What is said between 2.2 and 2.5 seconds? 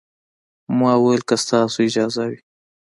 وي.